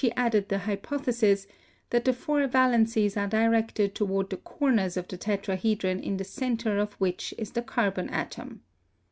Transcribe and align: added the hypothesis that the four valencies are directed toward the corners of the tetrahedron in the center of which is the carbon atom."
added 0.17 0.49
the 0.49 0.57
hypothesis 0.57 1.45
that 1.91 2.05
the 2.05 2.11
four 2.11 2.47
valencies 2.47 3.15
are 3.15 3.27
directed 3.27 3.93
toward 3.93 4.31
the 4.31 4.37
corners 4.37 4.97
of 4.97 5.07
the 5.09 5.15
tetrahedron 5.15 5.99
in 5.99 6.17
the 6.17 6.23
center 6.23 6.79
of 6.79 6.93
which 6.93 7.35
is 7.37 7.51
the 7.51 7.61
carbon 7.61 8.09
atom." 8.09 8.63